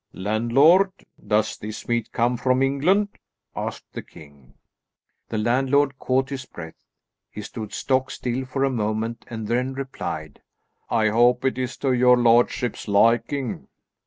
"Landlord, 0.13 0.91
does 1.27 1.59
this 1.59 1.87
meat 1.87 2.11
come 2.11 2.35
from 2.35 2.63
England?" 2.63 3.09
asked 3.55 3.93
the 3.93 4.01
king. 4.01 4.55
The 5.29 5.37
landlord 5.37 5.99
caught 5.99 6.29
his 6.31 6.47
breath. 6.47 6.83
He 7.29 7.43
stood 7.43 7.71
stock 7.71 8.09
still 8.09 8.45
for 8.45 8.63
a 8.63 8.71
moment 8.71 9.25
and 9.27 9.47
then 9.47 9.75
replied, 9.75 10.41
"I 10.89 11.09
hope 11.09 11.45
it 11.45 11.59
is 11.59 11.77
to 11.77 11.91
your 11.93 12.17
lordship's 12.17 12.87
liking." 12.87 13.67